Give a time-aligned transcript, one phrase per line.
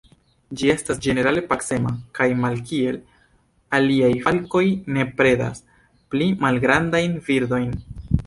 [0.59, 2.95] Ĝi estas ĝenerale pacema kaj malkiel
[3.79, 4.63] aliaj falkoj
[4.97, 5.63] ne predas
[6.15, 7.79] pli malgrandajn birdojn.